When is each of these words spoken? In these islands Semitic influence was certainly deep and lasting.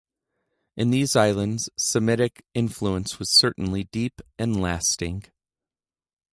In 0.75 0.89
these 0.89 1.15
islands 1.15 1.69
Semitic 1.77 2.43
influence 2.55 3.19
was 3.19 3.29
certainly 3.29 3.83
deep 3.83 4.19
and 4.39 4.59
lasting. 4.59 5.25